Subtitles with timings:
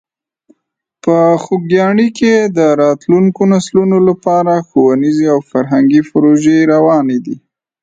[1.03, 7.35] په خوږیاڼي کې د راتلونکو نسلونو لپاره ښوونیزې او فرهنګي پروژې روانې دي.